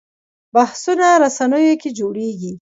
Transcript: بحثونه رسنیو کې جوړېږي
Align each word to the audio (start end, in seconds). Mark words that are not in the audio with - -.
بحثونه 0.53 1.07
رسنیو 1.23 1.79
کې 1.81 1.89
جوړېږي 1.99 2.53